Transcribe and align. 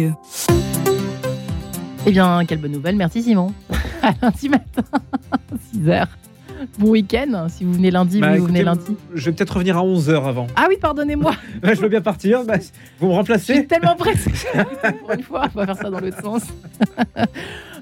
Eh 0.00 0.12
bien, 2.12 2.44
quelle 2.46 2.60
bonne 2.60 2.70
nouvelle. 2.70 2.94
Merci 2.94 3.20
Simon. 3.20 3.52
À 4.00 4.12
lundi 4.22 4.48
matin, 4.48 4.82
6h. 5.74 6.06
Bon 6.78 6.90
week-end, 6.90 7.48
si 7.48 7.64
vous 7.64 7.72
venez 7.72 7.90
lundi, 7.90 8.20
Bah, 8.20 8.36
vous 8.36 8.46
venez 8.46 8.62
lundi. 8.62 8.96
Je 9.12 9.24
vais 9.24 9.32
peut-être 9.32 9.54
revenir 9.54 9.76
à 9.76 9.82
11h 9.82 10.24
avant. 10.24 10.46
Ah 10.54 10.66
oui, 10.68 10.76
pardonnez-moi, 10.80 11.32
je 11.64 11.80
veux 11.80 11.88
bien 11.88 12.00
partir. 12.00 12.44
bah, 12.44 12.58
vous 13.00 13.08
me 13.08 13.12
je 13.12 13.16
remplacez 13.16 13.54
suis 13.54 13.66
tellement 13.66 13.96
pressée. 13.96 14.30
Pour 15.00 15.12
une 15.14 15.22
fois, 15.24 15.48
on 15.52 15.58
va 15.58 15.66
faire 15.66 15.76
ça 15.76 15.90
dans 15.90 15.98
l'autre 15.98 16.22
sens. 16.22 16.42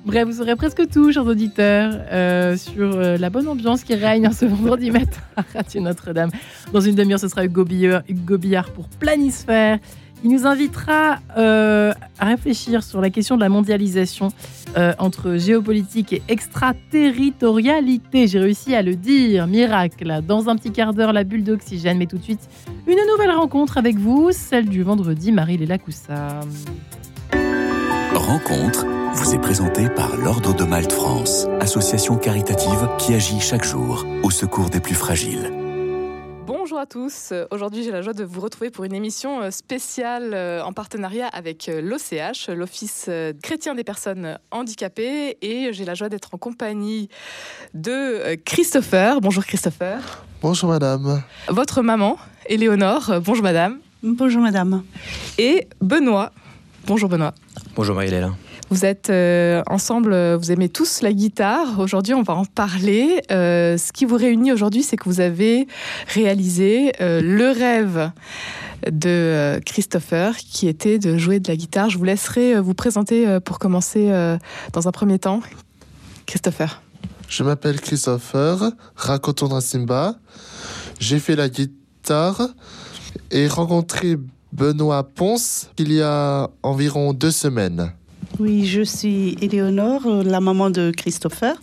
Bref, 0.06 0.26
vous 0.26 0.32
saurez 0.38 0.56
presque 0.56 0.88
tout, 0.88 1.12
chers 1.12 1.26
auditeurs, 1.26 1.92
euh, 2.10 2.56
sur 2.56 2.94
euh, 2.96 3.18
la 3.18 3.28
bonne 3.28 3.46
ambiance 3.48 3.84
qui 3.84 3.94
règne 3.94 4.30
ce 4.32 4.46
vendredi 4.46 4.90
matin 4.90 5.20
à 5.36 5.42
Radio 5.52 5.82
Notre-Dame. 5.82 6.30
Dans 6.72 6.80
une 6.80 6.94
demi-heure, 6.94 7.20
ce 7.20 7.28
sera 7.28 7.44
Hugo 7.44 7.64
Billard, 7.66 8.02
Hugo 8.08 8.38
Billard 8.38 8.70
pour 8.70 8.88
Planisphère. 8.88 9.78
Il 10.24 10.30
nous 10.30 10.46
invitera 10.46 11.18
euh, 11.36 11.92
à 12.18 12.26
réfléchir 12.26 12.82
sur 12.82 13.00
la 13.00 13.10
question 13.10 13.36
de 13.36 13.40
la 13.42 13.48
mondialisation 13.48 14.28
euh, 14.76 14.92
entre 14.98 15.36
géopolitique 15.36 16.12
et 16.12 16.22
extraterritorialité. 16.28 18.26
J'ai 18.26 18.40
réussi 18.40 18.74
à 18.74 18.82
le 18.82 18.96
dire, 18.96 19.46
miracle. 19.46 20.20
Dans 20.26 20.48
un 20.48 20.56
petit 20.56 20.72
quart 20.72 20.94
d'heure, 20.94 21.12
la 21.12 21.24
bulle 21.24 21.44
d'oxygène. 21.44 21.98
Mais 21.98 22.06
tout 22.06 22.18
de 22.18 22.22
suite, 22.22 22.48
une 22.86 22.98
nouvelle 23.10 23.30
rencontre 23.30 23.78
avec 23.78 23.96
vous, 23.96 24.30
celle 24.32 24.68
du 24.68 24.82
vendredi, 24.82 25.32
Marie-Léla 25.32 25.78
Coussa. 25.78 26.40
Rencontre 28.14 28.86
vous 29.14 29.34
est 29.34 29.38
présentée 29.38 29.88
par 29.88 30.16
l'Ordre 30.16 30.54
de 30.54 30.64
Malte 30.64 30.92
France, 30.92 31.46
association 31.60 32.16
caritative 32.16 32.88
qui 32.98 33.14
agit 33.14 33.40
chaque 33.40 33.64
jour 33.64 34.04
au 34.22 34.30
secours 34.30 34.68
des 34.68 34.80
plus 34.80 34.94
fragiles. 34.94 35.65
Bonjour 36.86 37.02
à 37.02 37.08
tous. 37.08 37.30
Euh, 37.32 37.46
Aujourd'hui, 37.50 37.82
j'ai 37.82 37.90
la 37.90 38.02
joie 38.02 38.12
de 38.12 38.22
vous 38.22 38.40
retrouver 38.40 38.70
pour 38.70 38.84
une 38.84 38.94
émission 38.94 39.40
euh, 39.40 39.50
spéciale 39.50 40.34
euh, 40.34 40.62
en 40.62 40.72
partenariat 40.72 41.26
avec 41.26 41.68
l'OCH, 41.82 42.48
l'Office 42.48 43.10
chrétien 43.42 43.74
des 43.74 43.82
personnes 43.82 44.38
handicapées. 44.50 45.36
Et 45.42 45.72
j'ai 45.72 45.84
la 45.84 45.94
joie 45.94 46.08
d'être 46.08 46.34
en 46.34 46.38
compagnie 46.38 47.08
de 47.74 48.36
Christopher. 48.44 49.20
Bonjour 49.20 49.44
Christopher. 49.44 50.24
Bonjour 50.42 50.70
madame. 50.70 51.22
Votre 51.48 51.82
maman, 51.82 52.18
Éléonore. 52.46 53.20
Bonjour 53.20 53.42
madame. 53.42 53.78
Bonjour 54.02 54.42
madame. 54.42 54.84
Et 55.38 55.66
Benoît. 55.80 56.32
Bonjour 56.86 57.08
Benoît. 57.08 57.34
Bonjour 57.74 57.96
Marie-Léla. 57.96 58.32
Vous 58.68 58.84
êtes 58.84 59.10
euh, 59.10 59.62
ensemble, 59.68 60.34
vous 60.34 60.50
aimez 60.50 60.68
tous 60.68 61.00
la 61.00 61.12
guitare. 61.12 61.78
Aujourd'hui, 61.78 62.14
on 62.14 62.22
va 62.22 62.34
en 62.34 62.44
parler. 62.44 63.22
Euh, 63.30 63.78
ce 63.78 63.92
qui 63.92 64.04
vous 64.04 64.16
réunit 64.16 64.50
aujourd'hui, 64.50 64.82
c'est 64.82 64.96
que 64.96 65.04
vous 65.04 65.20
avez 65.20 65.68
réalisé 66.08 66.92
euh, 67.00 67.20
le 67.22 67.50
rêve 67.50 68.10
de 68.90 69.60
Christopher, 69.64 70.36
qui 70.36 70.66
était 70.66 70.98
de 70.98 71.16
jouer 71.16 71.38
de 71.38 71.46
la 71.48 71.56
guitare. 71.56 71.90
Je 71.90 71.98
vous 71.98 72.04
laisserai 72.04 72.60
vous 72.60 72.74
présenter 72.74 73.38
pour 73.44 73.58
commencer 73.58 74.12
dans 74.72 74.86
un 74.86 74.92
premier 74.92 75.18
temps. 75.18 75.40
Christopher. 76.26 76.82
Je 77.28 77.42
m'appelle 77.42 77.80
Christopher, 77.80 78.72
raconton 78.94 79.60
Simba. 79.60 80.16
J'ai 81.00 81.18
fait 81.20 81.36
la 81.36 81.48
guitare 81.48 82.48
et 83.30 83.48
rencontré 83.48 84.16
Benoît 84.52 85.04
Ponce 85.04 85.70
il 85.78 85.92
y 85.92 86.02
a 86.02 86.50
environ 86.62 87.12
deux 87.12 87.30
semaines. 87.30 87.92
Oui, 88.38 88.66
je 88.66 88.82
suis 88.82 89.36
Éléonore, 89.40 90.06
la 90.22 90.40
maman 90.40 90.68
de 90.68 90.90
Christopher. 90.94 91.56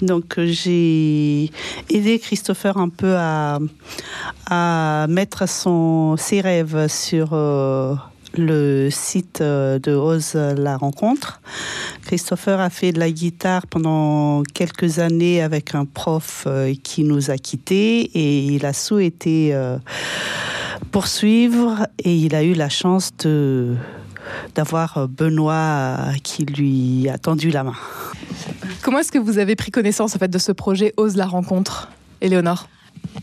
Donc 0.00 0.38
euh, 0.38 0.46
j'ai 0.46 1.50
aidé 1.90 2.20
Christopher 2.20 2.76
un 2.76 2.88
peu 2.88 3.16
à, 3.18 3.58
mettre 5.08 5.48
ses 6.18 6.40
rêves 6.40 6.86
sur 6.88 7.30
euh, 7.32 7.96
le 8.36 8.90
site 8.90 9.40
euh, 9.40 9.80
de 9.80 9.92
Ose 9.92 10.34
la 10.34 10.76
rencontre. 10.76 11.40
Christopher 12.06 12.60
a 12.60 12.70
fait 12.70 12.92
de 12.92 13.00
la 13.00 13.10
guitare 13.10 13.66
pendant 13.66 14.44
quelques 14.44 15.00
années 15.00 15.42
avec 15.42 15.74
un 15.74 15.84
prof 15.84 16.46
qui 16.84 17.02
nous 17.02 17.30
a 17.30 17.38
quittés 17.38 18.02
et 18.14 18.44
il 18.44 18.66
a 18.66 18.72
souhaité 18.72 19.56
poursuivre 20.92 21.88
et 21.98 22.14
il 22.14 22.34
a 22.34 22.44
eu 22.44 22.52
la 22.52 22.68
chance 22.68 23.10
de 23.16 23.74
d'avoir 24.54 25.08
Benoît 25.08 25.54
euh, 25.54 26.12
qui 26.22 26.44
lui 26.44 27.08
a 27.08 27.18
tendu 27.18 27.50
la 27.50 27.64
main. 27.64 27.74
Comment 28.82 28.98
est-ce 28.98 29.12
que 29.12 29.18
vous 29.18 29.38
avez 29.38 29.56
pris 29.56 29.70
connaissance 29.70 30.14
en 30.14 30.18
fait 30.18 30.28
de 30.28 30.38
ce 30.38 30.52
projet 30.52 30.92
Ose 30.96 31.16
la 31.16 31.26
rencontre, 31.26 31.90
Éléonore? 32.20 32.68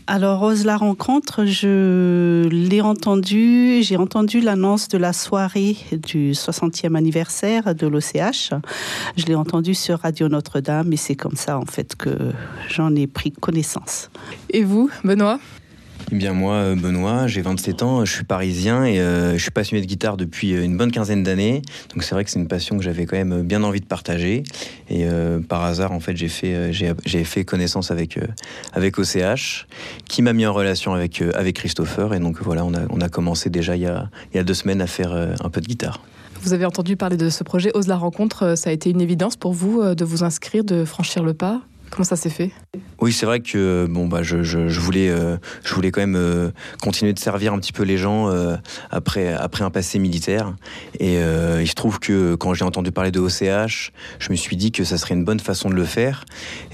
Alors, 0.06 0.40
Rose 0.40 0.64
la 0.64 0.76
rencontre, 0.76 1.44
je 1.44 2.48
l'ai 2.48 2.80
entendu, 2.80 3.82
j'ai 3.82 3.96
entendu 3.96 4.40
l'annonce 4.40 4.88
de 4.88 4.98
la 4.98 5.12
soirée 5.12 5.76
du 5.92 6.32
60e 6.32 6.96
anniversaire 6.96 7.74
de 7.74 7.86
l'OCH. 7.86 8.52
Je 9.16 9.26
l'ai 9.26 9.34
entendu 9.34 9.74
sur 9.74 10.00
Radio 10.00 10.28
Notre-Dame 10.28 10.92
et 10.92 10.96
c'est 10.96 11.14
comme 11.14 11.36
ça 11.36 11.58
en 11.58 11.66
fait 11.66 11.94
que 11.94 12.16
j'en 12.68 12.94
ai 12.94 13.06
pris 13.06 13.32
connaissance. 13.32 14.10
Et 14.50 14.64
vous, 14.64 14.90
Benoît? 15.04 15.38
Eh 16.12 16.14
bien 16.14 16.34
moi, 16.34 16.56
euh, 16.56 16.74
Benoît, 16.74 17.26
j'ai 17.26 17.40
27 17.40 17.82
ans, 17.82 18.04
je 18.04 18.12
suis 18.12 18.24
parisien 18.24 18.84
et 18.84 19.00
euh, 19.00 19.32
je 19.32 19.38
suis 19.38 19.50
passionné 19.50 19.80
de 19.80 19.86
guitare 19.86 20.18
depuis 20.18 20.52
euh, 20.52 20.62
une 20.62 20.76
bonne 20.76 20.92
quinzaine 20.92 21.22
d'années. 21.22 21.62
Donc 21.94 22.02
c'est 22.02 22.14
vrai 22.14 22.22
que 22.22 22.30
c'est 22.30 22.38
une 22.38 22.48
passion 22.48 22.76
que 22.76 22.84
j'avais 22.84 23.06
quand 23.06 23.16
même 23.16 23.40
bien 23.40 23.62
envie 23.62 23.80
de 23.80 23.86
partager. 23.86 24.42
Et 24.90 25.06
par 25.48 25.62
hasard, 25.62 25.92
en 25.92 26.00
fait, 26.00 26.14
j'ai 26.14 26.28
fait, 26.28 26.70
j'ai, 26.70 27.24
fait 27.24 27.46
connaissance 27.46 27.90
avec, 27.90 28.18
avec 28.74 28.98
OCH, 28.98 29.66
qui 30.06 30.20
m'a 30.20 30.34
mis 30.34 30.44
en 30.44 30.52
relation 30.52 30.92
avec, 30.92 31.22
avec 31.22 31.56
Christopher. 31.56 32.12
Et 32.12 32.20
donc 32.20 32.42
voilà, 32.42 32.62
on 32.66 32.74
a, 32.74 32.80
on 32.90 33.00
a 33.00 33.08
commencé 33.08 33.48
déjà 33.48 33.74
il 33.74 33.82
y 33.82 33.86
a, 33.86 34.10
il 34.32 34.36
y 34.36 34.40
a 34.40 34.44
deux 34.44 34.52
semaines 34.52 34.82
à 34.82 34.86
faire 34.86 35.12
un 35.12 35.48
peu 35.48 35.62
de 35.62 35.66
guitare. 35.66 36.02
Vous 36.42 36.52
avez 36.52 36.66
entendu 36.66 36.96
parler 36.96 37.16
de 37.16 37.30
ce 37.30 37.42
projet 37.42 37.70
Ose 37.72 37.86
la 37.86 37.96
rencontre. 37.96 38.54
Ça 38.54 38.68
a 38.68 38.72
été 38.74 38.90
une 38.90 39.00
évidence 39.00 39.36
pour 39.36 39.54
vous 39.54 39.82
de 39.94 40.04
vous 40.04 40.24
inscrire, 40.24 40.62
de 40.62 40.84
franchir 40.84 41.22
le 41.22 41.32
pas? 41.32 41.62
Comment 41.92 42.04
ça 42.04 42.16
s'est 42.16 42.30
fait? 42.30 42.50
Oui, 43.02 43.12
c'est 43.12 43.26
vrai 43.26 43.40
que 43.40 43.86
bon 43.90 44.06
bah 44.06 44.22
je, 44.22 44.36
voulais 44.78 45.10
euh, 45.10 45.36
je 45.62 45.74
voulais 45.74 45.90
quand 45.90 46.00
même 46.00 46.16
euh, 46.16 46.50
continuer 46.80 47.12
de 47.12 47.18
servir 47.18 47.52
un 47.52 47.58
petit 47.58 47.72
peu 47.72 47.82
les 47.82 47.98
gens 47.98 48.30
euh, 48.30 48.56
après 48.90 49.34
après 49.34 49.62
un 49.62 49.70
passé 49.70 49.98
militaire 49.98 50.54
et 51.00 51.18
euh, 51.18 51.60
il 51.60 51.66
se 51.66 51.74
trouve 51.74 51.98
que 51.98 52.34
quand 52.34 52.54
j'ai 52.54 52.64
entendu 52.64 52.92
parler 52.92 53.10
de 53.10 53.20
OCH, 53.20 53.92
je 54.20 54.30
me 54.30 54.36
suis 54.36 54.56
dit 54.56 54.72
que 54.72 54.84
ça 54.84 54.96
serait 54.96 55.14
une 55.14 55.24
bonne 55.24 55.40
façon 55.40 55.68
de 55.68 55.74
le 55.74 55.84
faire. 55.84 56.24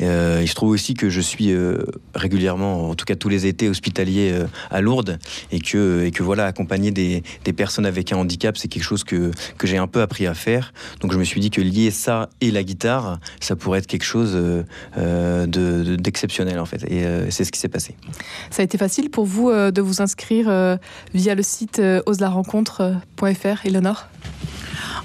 Euh, 0.00 0.40
il 0.42 0.48
se 0.48 0.54
trouve 0.54 0.70
aussi 0.70 0.94
que 0.94 1.08
je 1.08 1.20
suis 1.20 1.50
euh, 1.50 1.78
régulièrement, 2.14 2.90
en 2.90 2.94
tout 2.94 3.04
cas 3.04 3.16
tous 3.16 3.28
les 3.28 3.46
étés, 3.46 3.68
hospitalier 3.68 4.30
euh, 4.32 4.46
à 4.70 4.80
Lourdes 4.80 5.18
et 5.50 5.58
que 5.58 6.04
et 6.04 6.12
que 6.12 6.22
voilà 6.22 6.44
accompagner 6.44 6.92
des, 6.92 7.24
des 7.44 7.52
personnes 7.52 7.86
avec 7.86 8.12
un 8.12 8.18
handicap, 8.18 8.56
c'est 8.56 8.68
quelque 8.68 8.84
chose 8.84 9.02
que 9.02 9.32
que 9.56 9.66
j'ai 9.66 9.78
un 9.78 9.88
peu 9.88 10.00
appris 10.00 10.28
à 10.28 10.34
faire. 10.34 10.72
Donc 11.00 11.12
je 11.12 11.18
me 11.18 11.24
suis 11.24 11.40
dit 11.40 11.50
que 11.50 11.60
lier 11.60 11.90
ça 11.90 12.28
et 12.40 12.52
la 12.52 12.62
guitare, 12.62 13.18
ça 13.40 13.56
pourrait 13.56 13.80
être 13.80 13.88
quelque 13.88 14.04
chose 14.04 14.38
euh, 15.08 15.46
de- 15.46 15.82
de- 15.82 15.96
d'exceptionnel 15.96 16.58
en 16.58 16.66
fait. 16.66 16.84
Et 16.88 17.04
euh, 17.04 17.30
c'est 17.30 17.44
ce 17.44 17.50
qui 17.52 17.58
s'est 17.58 17.69
passé. 17.69 17.96
Ça 18.50 18.62
a 18.62 18.64
été 18.64 18.78
facile 18.78 19.10
pour 19.10 19.24
vous 19.24 19.48
euh, 19.50 19.70
de 19.70 19.80
vous 19.82 20.00
inscrire 20.02 20.46
euh, 20.48 20.76
via 21.14 21.34
le 21.34 21.42
site 21.42 21.78
euh, 21.78 22.00
oselarencontre.fr, 22.06 23.66
Eleonore? 23.66 24.06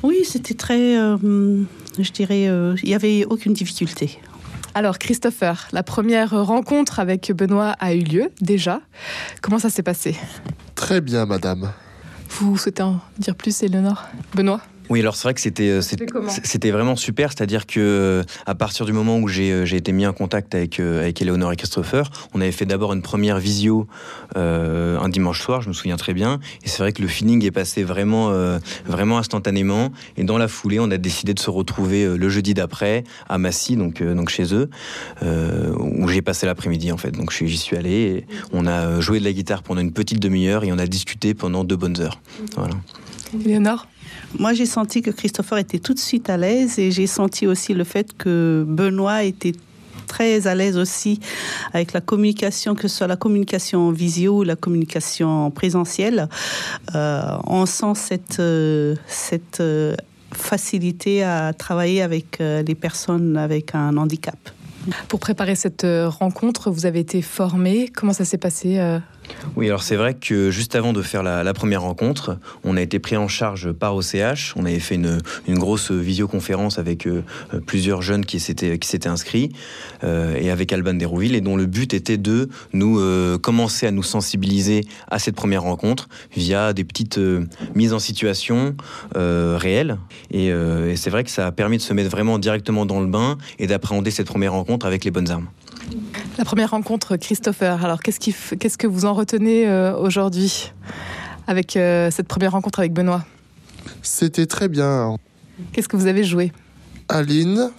Oui, 0.03 0.17
c'était 0.27 0.53
très, 0.53 0.97
euh, 0.97 1.63
je 1.97 2.11
dirais, 2.11 2.47
euh, 2.47 2.75
il 2.83 2.89
n'y 2.89 2.95
avait 2.95 3.25
aucune 3.25 3.53
difficulté. 3.53 4.19
Alors, 4.75 4.97
Christopher, 4.97 5.67
la 5.71 5.83
première 5.83 6.31
rencontre 6.31 6.99
avec 6.99 7.31
Benoît 7.31 7.75
a 7.79 7.93
eu 7.93 7.99
lieu 8.01 8.31
déjà. 8.41 8.81
Comment 9.41 9.59
ça 9.59 9.69
s'est 9.69 9.83
passé? 9.83 10.15
Très 10.75 10.99
bien 10.99 11.25
madame. 11.25 11.71
Vous 12.29 12.57
souhaitez 12.57 12.81
en 12.81 12.99
dire 13.19 13.35
plus, 13.35 13.61
Eleonore? 13.61 14.03
Benoît? 14.33 14.61
Oui, 14.89 14.99
alors 14.99 15.15
c'est 15.15 15.23
vrai 15.23 15.33
que 15.33 15.41
c'était 15.41 15.69
euh, 15.69 15.81
C'était 15.81 16.71
vraiment 16.71 16.95
super, 16.95 17.31
c'est-à-dire 17.31 17.65
que 17.65 17.79
euh, 17.79 18.23
à 18.45 18.55
partir 18.55 18.85
du 18.85 18.93
moment 18.93 19.17
où 19.17 19.27
j'ai 19.27 19.51
euh, 19.51 19.65
été 19.65 19.91
mis 19.91 20.05
en 20.05 20.13
contact 20.13 20.55
avec 20.55 20.79
avec 20.79 21.21
Eleonore 21.21 21.53
et 21.53 21.55
Christopher, 21.55 22.09
on 22.33 22.41
avait 22.41 22.51
fait 22.51 22.65
d'abord 22.65 22.93
une 22.93 23.01
première 23.01 23.39
visio 23.39 23.87
euh, 24.35 24.99
un 24.99 25.09
dimanche 25.09 25.41
soir, 25.41 25.61
je 25.61 25.69
me 25.69 25.73
souviens 25.73 25.97
très 25.97 26.13
bien, 26.13 26.39
et 26.63 26.67
c'est 26.67 26.79
vrai 26.79 26.91
que 26.91 27.01
le 27.01 27.07
feeling 27.07 27.43
est 27.45 27.51
passé 27.51 27.83
vraiment 27.83 28.29
euh, 28.31 28.59
vraiment 28.85 29.17
instantanément. 29.17 29.91
Et 30.17 30.23
dans 30.23 30.37
la 30.37 30.47
foulée, 30.47 30.79
on 30.79 30.91
a 30.91 30.97
décidé 30.97 31.33
de 31.33 31.39
se 31.39 31.49
retrouver 31.49 32.17
le 32.17 32.29
jeudi 32.29 32.53
d'après 32.53 33.03
à 33.29 33.37
Massy, 33.37 33.75
donc 33.75 34.01
euh, 34.01 34.15
donc 34.15 34.29
chez 34.29 34.53
eux, 34.53 34.69
où 35.79 36.07
j'ai 36.07 36.21
passé 36.21 36.45
l'après-midi 36.45 36.91
en 36.91 36.97
fait. 36.97 37.11
Donc 37.11 37.31
j'y 37.31 37.57
suis 37.57 37.77
allé, 37.77 37.91
et 37.91 38.25
on 38.51 38.67
a 38.67 38.99
joué 38.99 39.19
de 39.19 39.25
la 39.25 39.31
guitare 39.31 39.63
pendant 39.63 39.81
une 39.81 39.93
petite 39.93 40.19
demi-heure 40.19 40.63
et 40.63 40.71
on 40.71 40.79
a 40.79 40.87
discuté 40.87 41.33
pendant 41.33 41.63
deux 41.63 41.75
bonnes 41.77 41.99
heures. 41.99 42.19
Voilà. 42.57 42.75
Eleonore 43.33 43.87
Moi, 44.37 44.53
j'ai 44.53 44.65
senti 44.65 45.01
que 45.01 45.11
Christopher 45.11 45.57
était 45.57 45.79
tout 45.79 45.93
de 45.93 45.99
suite 45.99 46.29
à 46.29 46.37
l'aise 46.37 46.79
et 46.79 46.91
j'ai 46.91 47.07
senti 47.07 47.47
aussi 47.47 47.73
le 47.73 47.83
fait 47.83 48.15
que 48.17 48.65
Benoît 48.67 49.23
était 49.23 49.53
très 50.07 50.47
à 50.47 50.55
l'aise 50.55 50.77
aussi 50.77 51.19
avec 51.73 51.93
la 51.93 52.01
communication, 52.01 52.75
que 52.75 52.87
ce 52.87 52.97
soit 52.97 53.07
la 53.07 53.15
communication 53.15 53.87
en 53.87 53.91
visio 53.91 54.39
ou 54.39 54.43
la 54.43 54.55
communication 54.55 55.45
en 55.45 55.51
présentiel. 55.51 56.29
Euh, 56.93 57.21
on 57.47 57.65
sent 57.65 57.95
cette, 57.95 58.39
euh, 58.39 58.95
cette 59.07 59.59
euh, 59.59 59.95
facilité 60.31 61.23
à 61.23 61.53
travailler 61.53 62.01
avec 62.01 62.39
les 62.39 62.75
personnes 62.75 63.37
avec 63.37 63.75
un 63.75 63.97
handicap. 63.97 64.37
Pour 65.07 65.19
préparer 65.19 65.55
cette 65.55 65.85
rencontre, 65.85 66.71
vous 66.71 66.85
avez 66.85 66.99
été 66.99 67.21
formé. 67.21 67.89
Comment 67.93 68.13
ça 68.13 68.25
s'est 68.25 68.39
passé 68.39 68.79
Oui, 69.55 69.67
alors 69.67 69.83
c'est 69.83 69.95
vrai 69.95 70.15
que 70.15 70.51
juste 70.51 70.75
avant 70.75 70.93
de 70.93 71.01
faire 71.01 71.23
la, 71.23 71.53
première 71.53 71.83
rencontre, 71.83 72.37
on 72.63 72.75
a 72.75 72.81
été 72.81 72.99
pris 72.99 73.17
en 73.17 73.27
charge 73.27 73.71
par 73.71 73.95
OCH. 73.95 74.53
On 74.55 74.65
avait 74.65 74.79
fait 74.79 74.95
une, 74.95 75.19
grosse 75.47 75.91
visioconférence 75.91 76.79
avec 76.79 77.05
euh, 77.05 77.23
plusieurs 77.65 78.01
jeunes 78.01 78.25
qui 78.25 78.39
s'étaient 78.39 79.07
inscrits 79.07 79.51
euh, 80.03 80.35
et 80.35 80.49
avec 80.49 80.73
Alban 80.73 80.95
Dérouville 80.95 81.35
et 81.35 81.41
dont 81.41 81.55
le 81.55 81.65
but 81.65 81.93
était 81.93 82.17
de 82.17 82.49
nous 82.73 82.99
euh, 82.99 83.37
commencer 83.37 83.85
à 83.85 83.91
nous 83.91 84.03
sensibiliser 84.03 84.85
à 85.09 85.19
cette 85.19 85.35
première 85.35 85.63
rencontre 85.63 86.09
via 86.35 86.73
des 86.73 86.83
petites 86.83 87.19
mises 87.75 87.93
en 87.93 87.99
situation 87.99 88.75
réelles. 89.15 89.97
Et 90.31 90.51
c'est 90.95 91.09
vrai 91.09 91.23
que 91.23 91.29
ça 91.29 91.47
a 91.47 91.51
permis 91.51 91.77
de 91.77 91.81
se 91.81 91.93
mettre 91.93 92.09
vraiment 92.09 92.39
directement 92.39 92.85
dans 92.85 92.99
le 92.99 93.07
bain 93.07 93.37
et 93.59 93.67
d'appréhender 93.67 94.11
cette 94.11 94.27
première 94.27 94.53
rencontre 94.53 94.85
avec 94.85 95.05
les 95.05 95.11
bonnes 95.11 95.29
armes. 95.29 95.47
La 96.37 96.45
première 96.45 96.71
rencontre, 96.71 97.15
Christopher. 97.15 97.85
Alors, 97.85 98.01
qu'est-ce, 98.01 98.19
qui, 98.19 98.33
qu'est-ce 98.59 98.77
que 98.77 98.87
vous 98.87 99.05
en 99.05 99.13
retenez 99.13 99.67
euh, 99.67 99.95
aujourd'hui 99.95 100.71
avec 101.47 101.77
euh, 101.77 102.09
cette 102.09 102.27
première 102.27 102.53
rencontre 102.53 102.79
avec 102.79 102.91
Benoît? 102.93 103.23
C'était 104.01 104.47
très 104.47 104.67
bien. 104.67 105.17
Qu'est-ce 105.71 105.87
que 105.87 105.95
vous 105.95 106.07
avez 106.07 106.23
joué? 106.23 106.51
Aline, 107.09 107.69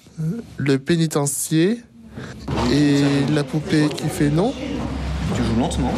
le 0.57 0.79
pénitencier 0.79 1.81
et 2.71 3.03
la 3.33 3.43
poupée 3.43 3.89
qui 3.89 4.09
fait 4.09 4.31
non. 4.31 4.55
Tu 5.35 5.43
joues 5.43 5.59
lentement, 5.59 5.93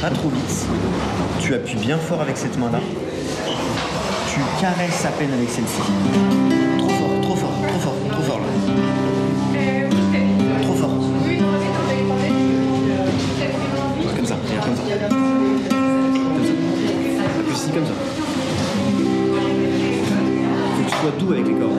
pas 0.00 0.10
trop 0.10 0.28
vite. 0.28 0.66
Tu 1.40 1.54
appuies 1.54 1.78
bien 1.78 1.96
fort 1.96 2.20
avec 2.20 2.36
cette 2.36 2.58
main-là. 2.58 2.80
Tu 4.28 4.40
caresses 4.60 5.04
à 5.06 5.10
peine 5.10 5.32
avec 5.32 5.48
celle-ci. 5.48 6.71
Comme 17.74 17.86
ça. 17.86 17.92
Faut 20.76 20.82
que 20.82 20.90
tu 20.90 20.96
sois 20.96 21.10
doux 21.18 21.32
avec 21.32 21.46
les 21.46 21.54
cordes. 21.54 21.72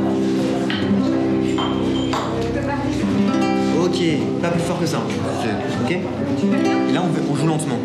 Ok, 3.83 4.41
pas 4.41 4.49
plus 4.49 4.61
fort 4.61 4.79
que 4.79 4.85
ça. 4.87 4.97
Ok 5.83 5.91
Et 5.91 6.93
là, 6.93 7.03
on, 7.03 7.31
on 7.31 7.35
joue 7.35 7.47
lentement. 7.47 7.77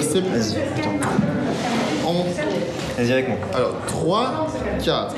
C'est 0.00 0.20
Vas-y. 0.20 0.56
Vas-y 2.96 3.12
avec 3.12 3.28
moi. 3.28 3.38
Alors, 3.54 3.74
3, 3.86 4.46
4. 4.82 5.14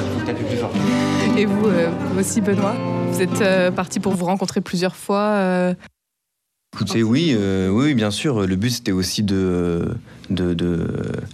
Plus 0.00 0.44
plus 0.44 0.56
fort. 0.56 0.70
Et 1.36 1.46
vous, 1.46 1.66
euh, 1.66 1.90
vous 2.10 2.20
aussi, 2.20 2.40
Benoît 2.40 2.74
Vous 3.10 3.20
êtes 3.20 3.40
euh, 3.40 3.70
parti 3.70 4.00
pour 4.00 4.14
vous 4.14 4.24
rencontrer 4.24 4.60
plusieurs 4.60 4.96
fois 4.96 5.20
euh, 5.20 5.74
Écoutez, 6.74 7.02
oui, 7.02 7.34
euh, 7.36 7.68
oui, 7.68 7.86
oui, 7.86 7.94
bien 7.94 8.10
sûr. 8.10 8.46
Le 8.46 8.56
but, 8.56 8.70
c'était 8.70 8.92
aussi 8.92 9.22
de, 9.22 9.94
de, 10.30 10.86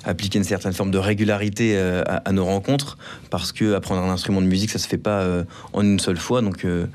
appliquer 0.05 0.39
une 0.39 0.45
certaine 0.45 0.73
forme 0.73 0.91
de 0.91 0.99
régularité 0.99 1.75
euh, 1.77 2.03
à, 2.07 2.33
nos 2.33 2.45
rencontres, 2.45 2.99
parce 3.31 3.53
que 3.53 3.75
apprendre 3.75 4.03
un 4.03 4.11
instrument 4.11 4.41
de 4.41 4.47
musique, 4.47 4.71
ça 4.71 4.79
se 4.79 4.89
fait 4.89 4.99
pas 4.99 5.21
euh, 5.21 5.45
en 5.73 5.83
une 5.83 5.99
seule 5.99 6.17
fois. 6.17 6.43
Donc, 6.43 6.65
euh, 6.65 6.87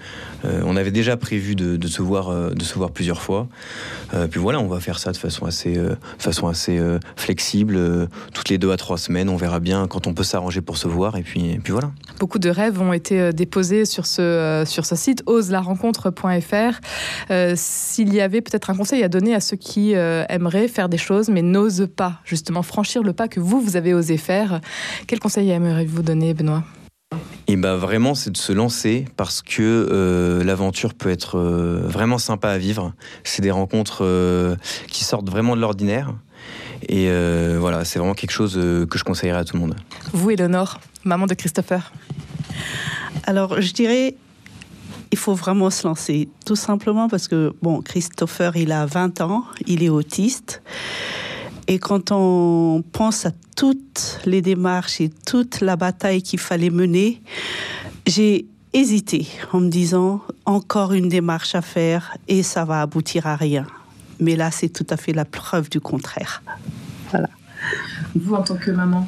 on 0.44 0.76
avait 0.76 0.92
déjà 0.92 1.18
prévu 1.18 1.56
de, 1.56 1.88
se 1.88 2.02
voir, 2.02 2.52
de 2.52 2.64
se 2.64 2.76
voir 2.76 2.92
plusieurs 2.92 3.22
fois. 3.22 3.48
Puis 4.30 4.40
voilà, 4.40 4.60
on 4.60 4.68
va 4.68 4.80
faire 4.80 5.00
ça 5.00 5.12
de 5.12 5.18
façon 5.18 5.46
assez, 5.46 5.76
façon 6.20 6.48
assez 6.48 6.80
flexible, 7.16 8.08
toutes 8.32 8.50
les 8.50 8.60
deux 8.60 8.72
à 8.72 8.78
trois 8.78 9.00
semaines. 9.00 9.28
On 9.30 9.38
verra 9.38 9.60
bien 9.60 9.88
quand 9.88 10.06
on 10.06 10.14
peut 10.14 10.24
s'arranger 10.24 10.62
pour 10.62 10.78
se 10.78 10.88
voir. 10.88 11.18
Et 11.18 11.24
puis, 11.24 11.60
puis 11.64 11.72
voilà. 11.74 11.92
Beaucoup 12.20 12.38
de 12.38 12.50
rêves 12.50 12.80
ont 12.80 12.94
été 12.94 13.34
déposés 13.34 13.86
sur 13.86 14.06
ce, 14.06 14.64
sur 14.68 14.86
ce 14.86 14.96
site, 14.96 15.24
oselarencontre.fr. 15.26 16.80
S'il 17.56 18.14
y 18.14 18.22
avait 18.22 18.42
peut-être 18.42 18.70
un 18.70 18.76
conseil 18.76 19.02
à 19.02 19.10
donner 19.10 19.34
à 19.34 19.40
ceux 19.40 19.58
qui 19.58 19.94
aimeraient 19.94 20.68
faire 20.68 20.90
des 20.90 21.00
choses 21.00 21.30
mais 21.30 21.42
n'osent 21.42 21.85
pas, 21.86 22.20
justement, 22.26 22.64
franchir 22.64 23.04
le 23.04 23.14
pas 23.14 23.28
que 23.28 23.40
vous, 23.40 23.62
vous 23.62 23.76
avez 23.76 23.94
osé 23.94 24.18
faire, 24.18 24.62
quel 25.08 25.20
conseil 25.20 25.50
aimeriez-vous 25.50 26.02
donner, 26.02 26.34
Benoît? 26.34 26.64
Et 27.48 27.56
bah 27.56 27.76
vraiment, 27.76 28.16
c'est 28.16 28.32
de 28.32 28.38
se 28.38 28.52
lancer 28.52 29.06
parce 29.18 29.42
que 29.42 29.62
euh, 29.62 30.44
l'aventure 30.44 30.96
peut 30.96 31.10
être 31.10 31.38
euh, 31.38 31.82
vraiment 31.86 32.18
sympa 32.18 32.50
à 32.50 32.58
vivre. 32.58 32.94
C'est 33.24 33.44
des 33.44 33.52
rencontres 33.52 34.00
euh, 34.02 34.56
qui 34.88 35.04
sortent 35.04 35.30
vraiment 35.30 35.56
de 35.56 35.62
l'ordinaire. 35.62 36.14
Et 36.88 37.08
euh, 37.10 37.58
voilà, 37.60 37.86
c'est 37.86 38.00
vraiment 38.00 38.14
quelque 38.14 38.32
chose 38.32 38.58
euh, 38.58 38.86
que 38.86 38.98
je 38.98 39.04
conseillerais 39.04 39.40
à 39.40 39.46
tout 39.46 39.56
le 39.56 39.62
monde. 39.62 39.76
Vous, 40.12 40.32
Eleonore, 40.32 40.80
maman 41.04 41.28
de 41.28 41.34
Christopher. 41.34 41.92
Alors, 43.24 43.62
je 43.62 43.74
dirais, 43.74 44.16
il 45.12 45.18
faut 45.18 45.34
vraiment 45.34 45.70
se 45.70 45.88
lancer, 45.88 46.30
tout 46.46 46.56
simplement 46.56 47.08
parce 47.08 47.28
que, 47.28 47.54
bon, 47.62 47.82
Christopher, 47.82 48.56
il 48.58 48.72
a 48.72 48.86
20 48.86 49.22
ans, 49.22 49.46
il 49.66 49.84
est 49.84 49.90
autiste. 49.90 50.62
Et 51.68 51.80
quand 51.80 52.12
on 52.12 52.84
pense 52.92 53.26
à 53.26 53.32
toutes 53.56 54.20
les 54.26 54.42
démarches 54.42 55.02
et 55.02 55.10
toute 55.26 55.62
la 55.62 55.76
bataille 55.76 56.22
qu'il 56.22 56.40
fallait 56.40 56.70
mener, 56.70 57.22
j'ai 58.06 58.46
hésité 58.74 59.28
en 59.54 59.62
me 59.62 59.70
disant 59.70 60.22
encore 60.46 60.94
une 60.94 61.10
démarche 61.10 61.56
à 61.56 61.62
faire 61.62 62.18
et 62.28 62.44
ça 62.44 62.66
va 62.66 62.82
aboutir 62.82 63.26
à 63.26 63.36
rien. 63.36 63.66
Mais 64.20 64.36
là, 64.36 64.52
c'est 64.52 64.70
tout 64.70 64.86
à 64.90 64.98
fait 64.98 65.12
la 65.14 65.26
preuve 65.26 65.70
du 65.70 65.80
contraire. 65.80 66.44
Voilà. 67.10 67.30
Vous, 68.16 68.34
en 68.36 68.44
tant 68.44 68.56
que 68.58 68.72
maman, 68.72 69.08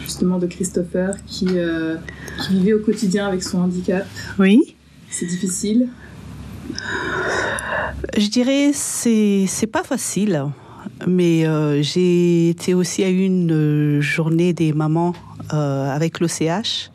justement, 0.00 0.38
de 0.38 0.46
Christopher, 0.46 1.14
qui, 1.26 1.46
euh, 1.50 1.96
qui 2.42 2.52
vivait 2.52 2.72
au 2.74 2.80
quotidien 2.80 3.26
avec 3.26 3.42
son 3.42 3.58
handicap, 3.62 4.06
Oui. 4.38 4.76
c'est 5.10 5.26
difficile? 5.26 5.88
Je 8.16 8.28
dirais 8.28 8.70
c'est 8.72 9.44
c'est 9.48 9.66
pas 9.66 9.82
facile, 9.82 10.44
mais 11.06 11.46
euh, 11.46 11.82
j'ai 11.82 12.50
été 12.50 12.74
aussi 12.74 13.02
à 13.04 13.08
une 13.08 13.52
euh, 13.52 14.00
journée 14.00 14.52
des 14.52 14.72
mamans 14.72 15.14
euh, 15.52 15.94
avec 15.94 16.20
l'OCH. 16.20 16.90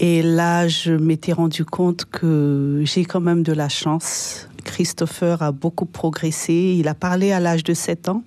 Et 0.00 0.22
là, 0.22 0.66
je 0.68 0.92
m'étais 0.92 1.32
rendu 1.32 1.64
compte 1.64 2.04
que 2.04 2.82
j'ai 2.84 3.04
quand 3.04 3.20
même 3.20 3.42
de 3.42 3.52
la 3.52 3.68
chance. 3.68 4.48
Christopher 4.64 5.42
a 5.42 5.52
beaucoup 5.52 5.86
progressé. 5.86 6.76
Il 6.78 6.88
a 6.88 6.94
parlé 6.94 7.32
à 7.32 7.40
l'âge 7.40 7.64
de 7.64 7.74
7 7.74 8.08
ans. 8.08 8.22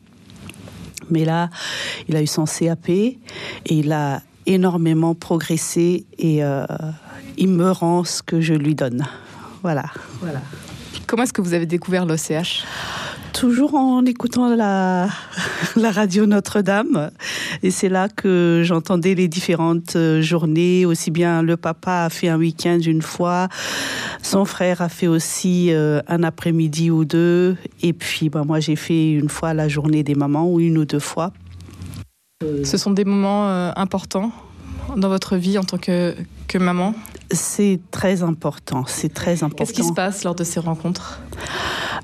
Mais 1.10 1.26
là, 1.26 1.50
il 2.08 2.16
a 2.16 2.22
eu 2.22 2.28
son 2.28 2.46
CAP 2.46 2.90
et 2.90 3.18
il 3.70 3.92
a 3.92 4.22
énormément 4.46 5.14
progressé 5.14 6.06
et 6.18 6.44
euh, 6.44 6.66
il 7.38 7.50
me 7.50 7.72
rend 7.72 8.04
ce 8.04 8.24
que 8.24 8.42
je 8.42 8.54
lui 8.54 8.76
donne. 8.76 9.06
Voilà. 9.62 9.86
voilà. 10.22 10.42
Comment 11.06 11.24
est-ce 11.24 11.34
que 11.34 11.42
vous 11.42 11.54
avez 11.54 11.66
découvert 11.66 12.06
l'OCH 12.06 12.64
Toujours 13.40 13.76
en 13.76 14.04
écoutant 14.04 14.50
la, 14.56 15.10
la 15.76 15.92
radio 15.92 16.26
Notre-Dame. 16.26 17.12
Et 17.62 17.70
c'est 17.70 17.88
là 17.88 18.10
que 18.10 18.64
j'entendais 18.66 19.14
les 19.14 19.28
différentes 19.28 19.96
euh, 19.96 20.24
journées. 20.24 20.88
Aussi 20.88 21.12
bien 21.12 21.44
le 21.44 21.56
papa 21.56 22.06
a 22.06 22.10
fait 22.10 22.30
un 22.30 22.40
week-end 22.40 22.80
une 22.80 23.04
fois, 23.04 23.48
son 24.24 24.44
frère 24.44 24.82
a 24.82 24.90
fait 24.90 25.06
aussi 25.06 25.68
euh, 25.70 26.02
un 26.08 26.24
après-midi 26.24 26.90
ou 26.90 27.06
deux. 27.06 27.58
Et 27.84 27.94
puis 27.94 28.30
bah, 28.30 28.44
moi 28.44 28.60
j'ai 28.60 28.76
fait 28.76 29.12
une 29.12 29.30
fois 29.30 29.54
la 29.54 29.68
journée 29.68 30.02
des 30.02 30.16
mamans 30.16 30.52
ou 30.52 30.60
une 30.60 30.80
ou 30.80 30.86
deux 30.86 31.00
fois. 31.00 31.32
Ce 32.64 32.78
sont 32.78 32.92
des 32.92 33.06
moments 33.06 33.50
euh, 33.50 33.72
importants 33.76 34.32
dans 34.96 35.10
votre 35.10 35.36
vie 35.36 35.60
en 35.60 35.64
tant 35.64 35.78
que, 35.78 36.16
que 36.48 36.58
maman? 36.58 36.96
C'est 37.30 37.82
très 37.92 38.24
important, 38.24 38.86
c'est 38.88 39.14
très 39.14 39.44
important. 39.44 39.58
Qu'est-ce 39.58 39.74
qui 39.74 39.84
se 39.84 39.94
passe 39.94 40.24
lors 40.24 40.34
de 40.34 40.44
ces 40.44 40.60
rencontres? 40.60 41.20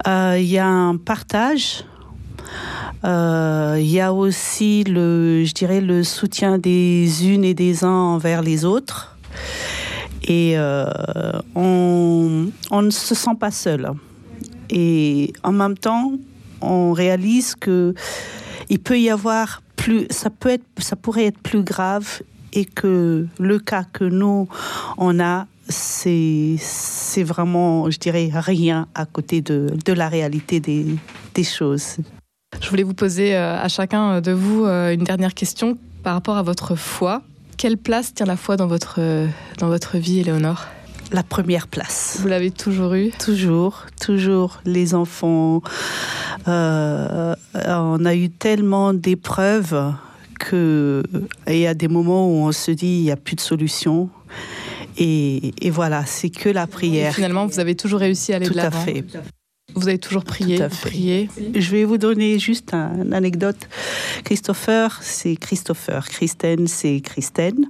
Il 0.06 0.46
y 0.46 0.58
a 0.58 0.68
un 0.68 0.98
partage. 0.98 1.86
Euh, 3.04 3.76
Il 3.80 3.90
y 3.90 4.00
a 4.00 4.14
aussi 4.14 4.84
le, 4.84 5.44
je 5.44 5.54
dirais, 5.54 5.82
le 5.82 6.04
soutien 6.04 6.58
des 6.58 7.28
unes 7.28 7.44
et 7.44 7.54
des 7.54 7.84
uns 7.84 7.90
envers 7.90 8.42
les 8.42 8.66
autres. 8.66 9.18
Et 10.24 10.54
euh, 10.58 10.86
on, 11.56 12.48
on 12.72 12.82
ne 12.82 12.90
se 12.90 13.14
sent 13.14 13.36
pas 13.40 13.52
seul. 13.52 13.92
Et 14.70 15.34
en 15.44 15.52
même 15.52 15.78
temps, 15.78 16.14
on 16.62 16.94
réalise 16.94 17.56
que 17.56 17.94
il 18.70 18.80
peut 18.80 19.00
y 19.00 19.10
avoir 19.10 19.62
plus, 19.76 20.08
ça 20.10 20.30
peut 20.30 20.50
être, 20.50 20.64
ça 20.78 20.96
pourrait 20.96 21.26
être 21.26 21.40
plus 21.40 21.64
grave 21.64 22.22
et 22.54 22.66
que 22.66 23.28
le 23.38 23.60
cas 23.60 23.84
que 23.84 24.06
nous 24.06 24.48
on 24.98 25.20
a, 25.20 25.48
c'est 25.70 26.56
c'est 26.60 27.24
vraiment, 27.24 27.90
je 27.90 27.98
dirais, 27.98 28.30
rien 28.34 28.88
à 28.96 29.06
côté 29.06 29.42
de, 29.42 29.68
de 29.86 29.94
la 29.94 30.10
réalité 30.10 30.60
des, 30.60 30.86
des 31.34 31.44
choses. 31.44 31.98
Je 32.62 32.70
voulais 32.70 32.84
vous 32.84 32.94
poser 32.94 33.36
euh, 33.36 33.58
à 33.58 33.68
chacun 33.68 34.22
de 34.22 34.32
vous 34.32 34.66
euh, 34.66 34.94
une 34.94 35.04
dernière 35.04 35.34
question 35.34 35.78
par 36.04 36.14
rapport 36.14 36.38
à 36.38 36.44
votre 36.44 36.76
foi. 36.76 37.22
Quelle 37.58 37.78
place 37.78 38.14
tient 38.14 38.26
la 38.26 38.36
foi 38.36 38.58
dans 38.58 38.68
votre, 38.68 38.96
euh, 39.00 39.28
dans 39.60 39.68
votre 39.68 39.98
vie, 39.98 40.20
Éléonore? 40.20 40.66
La 41.12 41.24
première 41.24 41.68
place. 41.68 42.18
Vous 42.22 42.28
l'avez 42.28 42.50
toujours 42.50 42.94
eu 42.96 43.12
Toujours, 43.24 43.86
toujours. 44.02 44.60
Les 44.66 44.96
enfants, 44.96 45.62
euh, 46.48 47.36
on 47.54 48.06
a 48.06 48.16
eu 48.16 48.30
tellement 48.30 48.94
d'épreuves 48.94 49.94
que 50.40 51.04
y 51.48 51.68
a 51.68 51.74
des 51.76 51.88
moments 51.88 52.28
où 52.28 52.48
on 52.48 52.52
se 52.52 52.72
dit 52.72 52.98
il 52.98 53.04
n'y 53.04 53.12
a 53.12 53.16
plus 53.16 53.36
de 53.36 53.42
solution. 53.42 54.10
Et, 54.98 55.54
et 55.62 55.70
voilà, 55.70 56.06
c'est 56.06 56.30
que 56.30 56.50
la 56.50 56.64
Et 56.64 56.68
prière. 56.68 57.14
finalement, 57.16 57.46
vous 57.48 57.60
avez 57.60 57.76
toujours 57.76 58.00
réussi 58.00 58.34
à 58.34 58.38
aller 58.38 58.46
Tout 58.48 58.54
de 58.54 58.60
à 58.60 58.64
l'avant. 58.64 58.82
fait. 58.84 59.04
Vous 59.76 59.88
avez 59.88 59.98
toujours 59.98 60.24
prié, 60.24 60.58
Tout 60.58 60.64
à 60.64 60.70
fait. 60.70 60.90
prié. 60.90 61.30
Je 61.56 61.72
vais 61.72 61.84
vous 61.86 61.98
donner 61.98 62.38
juste 62.38 62.74
un- 62.74 63.02
une 63.04 63.14
anecdote. 63.14 63.58
Christopher, 64.24 65.00
c'est 65.02 65.36
Christopher. 65.36 66.08
Christine, 66.10 66.68
c'est 66.68 67.00
Christine. 67.02 67.66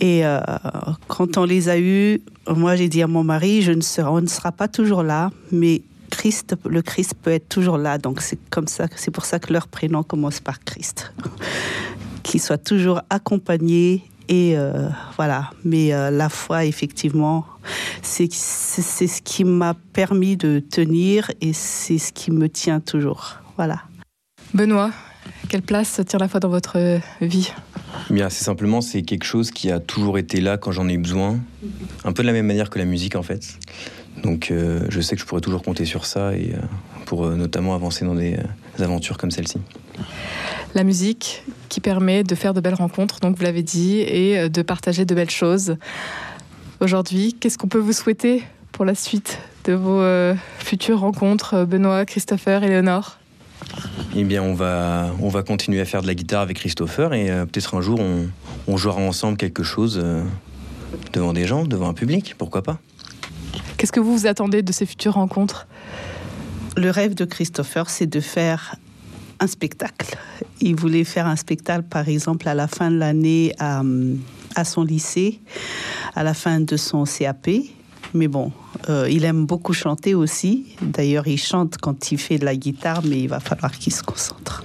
Et 0.00 0.24
euh, 0.24 0.38
quand 1.08 1.36
on 1.38 1.44
les 1.44 1.68
a 1.70 1.78
eus, 1.78 2.20
moi 2.48 2.76
j'ai 2.76 2.88
dit 2.88 3.02
à 3.02 3.06
mon 3.08 3.24
mari, 3.24 3.62
je 3.62 3.72
ne 3.72 3.82
on 4.06 4.20
ne 4.20 4.26
sera 4.26 4.52
pas 4.52 4.68
toujours 4.68 5.02
là, 5.02 5.30
mais 5.50 5.82
Christ, 6.10 6.54
le 6.68 6.82
Christ 6.82 7.14
peut 7.20 7.32
être 7.32 7.48
toujours 7.48 7.78
là. 7.78 7.98
Donc 7.98 8.20
c'est 8.20 8.38
comme 8.50 8.68
ça, 8.68 8.86
c'est 8.94 9.10
pour 9.10 9.24
ça 9.24 9.38
que 9.38 9.52
leur 9.52 9.66
prénom 9.66 10.02
commence 10.02 10.40
par 10.40 10.60
Christ. 10.60 11.12
Qu'ils 12.22 12.40
soient 12.42 12.58
toujours 12.58 13.00
accompagnés 13.10 14.04
et 14.28 14.56
euh, 14.56 14.88
voilà. 15.16 15.50
Mais 15.64 15.92
euh, 15.92 16.10
la 16.10 16.28
foi, 16.28 16.64
effectivement, 16.64 17.44
c'est 18.02 18.32
c'est 18.32 18.82
c'est 18.82 19.06
ce 19.06 19.22
qui 19.22 19.44
m'a 19.44 19.74
permis 19.92 20.36
de 20.36 20.60
tenir 20.60 21.30
et 21.40 21.52
c'est 21.52 21.98
ce 21.98 22.12
qui 22.12 22.30
me 22.30 22.48
tient 22.48 22.80
toujours. 22.80 23.36
Voilà. 23.56 23.82
Benoît, 24.54 24.90
quelle 25.48 25.62
place 25.62 26.00
tient 26.06 26.18
la 26.18 26.28
foi 26.28 26.40
dans 26.40 26.48
votre 26.48 27.00
vie? 27.20 27.52
Bien, 28.10 28.26
assez 28.26 28.44
simplement, 28.44 28.80
c'est 28.80 29.02
quelque 29.02 29.24
chose 29.24 29.50
qui 29.50 29.70
a 29.70 29.80
toujours 29.80 30.18
été 30.18 30.40
là 30.40 30.56
quand 30.56 30.72
j'en 30.72 30.88
ai 30.88 30.94
eu 30.94 30.98
besoin. 30.98 31.38
Un 32.04 32.12
peu 32.12 32.22
de 32.22 32.26
la 32.26 32.32
même 32.32 32.46
manière 32.46 32.70
que 32.70 32.78
la 32.78 32.84
musique, 32.84 33.16
en 33.16 33.22
fait. 33.22 33.58
Donc, 34.22 34.50
euh, 34.50 34.86
je 34.88 35.00
sais 35.00 35.14
que 35.16 35.22
je 35.22 35.26
pourrais 35.26 35.40
toujours 35.40 35.62
compter 35.62 35.84
sur 35.84 36.06
ça 36.06 36.34
et 36.34 36.54
euh, 36.54 36.58
pour 37.04 37.24
euh, 37.24 37.36
notamment 37.36 37.74
avancer 37.74 38.04
dans 38.04 38.14
des 38.14 38.34
euh, 38.34 38.84
aventures 38.84 39.16
comme 39.16 39.30
celle-ci. 39.30 39.58
La 40.74 40.84
musique 40.84 41.44
qui 41.68 41.80
permet 41.80 42.24
de 42.24 42.34
faire 42.34 42.54
de 42.54 42.60
belles 42.60 42.74
rencontres, 42.74 43.20
donc 43.20 43.36
vous 43.36 43.42
l'avez 43.42 43.62
dit, 43.62 43.98
et 44.00 44.38
euh, 44.38 44.48
de 44.48 44.62
partager 44.62 45.04
de 45.04 45.14
belles 45.14 45.30
choses. 45.30 45.76
Aujourd'hui, 46.80 47.34
qu'est-ce 47.34 47.58
qu'on 47.58 47.68
peut 47.68 47.78
vous 47.78 47.92
souhaiter 47.92 48.44
pour 48.70 48.84
la 48.84 48.94
suite 48.94 49.38
de 49.64 49.72
vos 49.72 50.00
euh, 50.00 50.34
futures 50.58 51.00
rencontres, 51.00 51.54
euh, 51.54 51.64
Benoît, 51.64 52.04
Christopher, 52.04 52.62
Éléonore? 52.62 53.18
Eh 54.14 54.24
bien, 54.24 54.42
on 54.42 54.54
va, 54.54 55.10
on 55.20 55.28
va 55.28 55.42
continuer 55.42 55.80
à 55.80 55.84
faire 55.84 56.02
de 56.02 56.06
la 56.06 56.14
guitare 56.14 56.42
avec 56.42 56.58
Christopher 56.58 57.12
et 57.12 57.30
euh, 57.30 57.44
peut-être 57.44 57.74
un 57.74 57.80
jour, 57.80 57.98
on, 57.98 58.28
on 58.68 58.76
jouera 58.76 59.00
ensemble 59.00 59.36
quelque 59.36 59.64
chose 59.64 59.98
euh, 60.00 60.22
devant 61.12 61.32
des 61.32 61.46
gens, 61.46 61.64
devant 61.64 61.88
un 61.88 61.94
public, 61.94 62.34
pourquoi 62.38 62.62
pas? 62.62 62.78
Qu'est-ce 63.76 63.92
que 63.92 64.00
vous 64.00 64.16
vous 64.16 64.26
attendez 64.26 64.62
de 64.62 64.72
ces 64.72 64.86
futures 64.86 65.14
rencontres? 65.14 65.66
Le 66.76 66.90
rêve 66.90 67.14
de 67.14 67.24
Christopher, 67.24 67.90
c'est 67.90 68.06
de 68.06 68.20
faire 68.20 68.76
un 69.40 69.46
spectacle. 69.46 70.16
Il 70.60 70.74
voulait 70.74 71.04
faire 71.04 71.26
un 71.26 71.36
spectacle, 71.36 71.84
par 71.88 72.08
exemple, 72.08 72.48
à 72.48 72.54
la 72.54 72.66
fin 72.68 72.90
de 72.90 72.96
l'année 72.98 73.54
à, 73.58 73.82
à 74.56 74.64
son 74.64 74.82
lycée, 74.84 75.40
à 76.14 76.22
la 76.22 76.34
fin 76.34 76.60
de 76.60 76.76
son 76.76 77.04
CAP. 77.04 77.50
Mais 78.14 78.26
bon, 78.26 78.52
euh, 78.88 79.06
il 79.10 79.24
aime 79.24 79.44
beaucoup 79.44 79.74
chanter 79.74 80.14
aussi. 80.14 80.64
D'ailleurs, 80.80 81.28
il 81.28 81.36
chante 81.38 81.76
quand 81.76 82.10
il 82.10 82.16
fait 82.18 82.38
de 82.38 82.44
la 82.46 82.56
guitare, 82.56 83.02
mais 83.04 83.20
il 83.20 83.28
va 83.28 83.38
falloir 83.38 83.70
qu'il 83.72 83.92
se 83.92 84.02
concentre. 84.02 84.64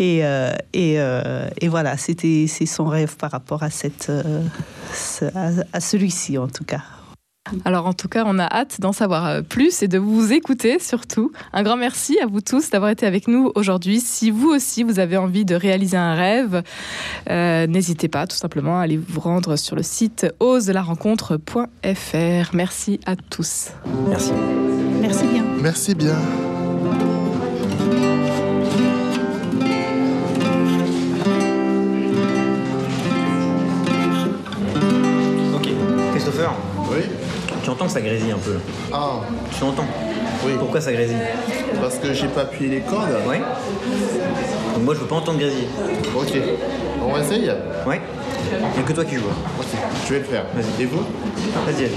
Et, 0.00 0.24
euh, 0.24 0.50
euh, 0.74 1.48
voilà, 1.68 1.96
c'était 1.96 2.46
son 2.48 2.86
rêve 2.86 3.16
par 3.16 3.30
rapport 3.30 3.62
à, 3.62 3.70
cette, 3.70 4.08
euh, 4.10 4.42
ce- 4.92 5.26
à, 5.26 5.50
à 5.72 5.80
celui-ci, 5.80 6.38
en 6.38 6.48
tout 6.48 6.64
cas. 6.64 6.82
Alors 7.64 7.86
en 7.86 7.92
tout 7.92 8.08
cas, 8.08 8.24
on 8.26 8.38
a 8.38 8.44
hâte 8.44 8.80
d'en 8.80 8.92
savoir 8.92 9.26
euh, 9.26 9.42
plus 9.42 9.82
et 9.82 9.88
de 9.88 9.98
vous 9.98 10.32
écouter 10.32 10.78
surtout. 10.78 11.32
Un 11.52 11.62
grand 11.62 11.76
merci 11.76 12.18
à 12.20 12.26
vous 12.26 12.40
tous 12.40 12.70
d'avoir 12.70 12.90
été 12.90 13.06
avec 13.06 13.28
nous 13.28 13.52
aujourd'hui. 13.54 14.00
Si 14.00 14.30
vous 14.30 14.48
aussi, 14.48 14.82
vous 14.82 14.98
avez 14.98 15.16
envie 15.16 15.44
de 15.44 15.54
réaliser 15.54 15.96
un 15.96 16.14
rêve, 16.14 16.62
euh, 17.30 17.66
n'hésitez 17.66 18.08
pas 18.08 18.26
tout 18.26 18.36
simplement 18.36 18.78
à 18.78 18.82
aller 18.82 18.96
vous 18.96 19.20
rendre 19.20 19.56
sur 19.56 19.76
le 19.76 19.82
site 19.82 20.26
oselarencontre.fr. 20.40 22.54
Merci 22.54 23.00
à 23.06 23.16
tous. 23.16 23.70
Merci. 24.08 24.32
Merci 25.00 25.26
bien. 25.26 25.44
Merci 25.60 25.94
bien. 25.94 26.55
Ça 37.96 38.02
grésille 38.02 38.30
un 38.30 38.36
peu 38.36 38.52
là 38.52 38.58
Ah, 38.92 39.20
Tu 39.56 39.64
entends 39.64 39.86
oui. 40.44 40.52
Pourquoi 40.58 40.82
ça 40.82 40.92
grésille 40.92 41.16
Parce 41.80 41.96
que 41.96 42.12
j'ai 42.12 42.28
pas 42.28 42.42
appuyé 42.42 42.70
les 42.70 42.80
cordes 42.80 43.08
Ouais 43.26 43.38
Donc 43.38 44.84
moi 44.84 44.94
je 44.94 45.00
veux 45.00 45.06
pas 45.06 45.16
entendre 45.16 45.38
grésiller. 45.38 45.66
Ok. 46.14 46.38
On 47.02 47.18
essaye 47.18 47.50
Ouais 47.86 48.00
Il 48.52 48.74
n'y 48.74 48.80
a 48.80 48.82
que 48.86 48.92
toi 48.92 49.04
qui 49.04 49.14
joues. 49.14 49.22
Ok, 49.58 49.66
je 50.06 50.12
vais 50.12 50.18
le 50.18 50.24
faire. 50.26 50.44
Vas-y. 50.54 50.82
Et 50.82 50.86
vous 50.86 51.04
Vas-y. 51.64 51.88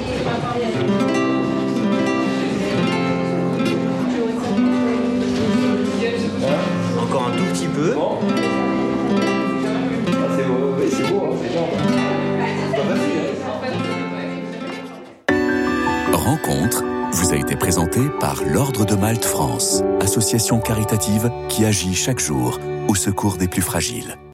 Encore 6.98 7.27
un 7.27 7.38
tout 7.38 7.46
petit 7.53 7.68
peu. 7.68 7.94
Rencontre 16.29 16.83
vous 17.12 17.33
a 17.33 17.38
été 17.38 17.55
présentée 17.55 18.07
par 18.19 18.43
l'Ordre 18.43 18.86
de 18.86 18.93
Malte 18.93 19.25
France, 19.25 19.81
association 20.00 20.59
caritative 20.59 21.31
qui 21.48 21.65
agit 21.65 21.95
chaque 21.95 22.19
jour 22.19 22.59
au 22.88 22.93
secours 22.93 23.36
des 23.38 23.48
plus 23.48 23.63
fragiles. 23.63 24.19